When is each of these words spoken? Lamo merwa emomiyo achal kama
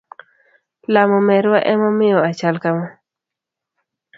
Lamo 0.93 1.17
merwa 1.29 1.59
emomiyo 1.73 2.19
achal 2.29 2.55
kama 2.63 2.87